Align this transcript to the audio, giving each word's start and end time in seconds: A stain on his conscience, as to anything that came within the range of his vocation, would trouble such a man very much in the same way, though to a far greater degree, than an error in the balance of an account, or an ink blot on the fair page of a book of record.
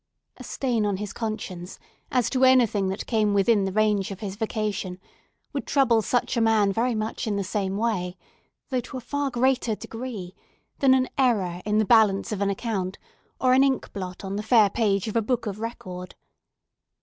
A 0.37 0.43
stain 0.43 0.83
on 0.83 0.97
his 0.97 1.13
conscience, 1.13 1.77
as 2.11 2.27
to 2.31 2.43
anything 2.43 2.87
that 2.87 3.05
came 3.05 3.35
within 3.35 3.65
the 3.65 3.71
range 3.71 4.09
of 4.09 4.19
his 4.19 4.35
vocation, 4.35 4.99
would 5.53 5.67
trouble 5.67 6.01
such 6.01 6.35
a 6.35 6.41
man 6.41 6.73
very 6.73 6.95
much 6.95 7.27
in 7.27 7.35
the 7.35 7.43
same 7.43 7.77
way, 7.77 8.17
though 8.71 8.79
to 8.79 8.97
a 8.97 8.99
far 8.99 9.29
greater 9.29 9.75
degree, 9.75 10.33
than 10.79 10.95
an 10.95 11.07
error 11.19 11.61
in 11.65 11.77
the 11.77 11.85
balance 11.85 12.31
of 12.31 12.41
an 12.41 12.49
account, 12.49 12.97
or 13.39 13.53
an 13.53 13.63
ink 13.63 13.93
blot 13.93 14.25
on 14.25 14.37
the 14.37 14.41
fair 14.41 14.71
page 14.71 15.07
of 15.07 15.15
a 15.15 15.21
book 15.21 15.45
of 15.45 15.59
record. 15.59 16.15